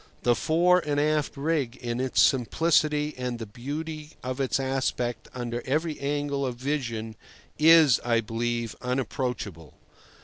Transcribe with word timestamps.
The 0.23 0.33
fore 0.33 0.79
and 0.79 0.99
aft 0.99 1.37
rig 1.37 1.75
in 1.75 1.99
its 1.99 2.19
simplicity 2.19 3.13
and 3.15 3.37
the 3.37 3.45
beauty 3.45 4.13
of 4.23 4.41
its 4.41 4.59
aspect 4.59 5.27
under 5.35 5.61
every 5.63 5.99
angle 5.99 6.43
of 6.43 6.55
vision 6.55 7.15
is, 7.59 7.99
I 8.03 8.19
believe, 8.21 8.75
unapproachable. 8.81 9.75